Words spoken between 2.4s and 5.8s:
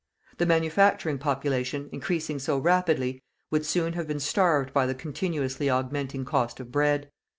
rapidly, would soon have been starved by the continuously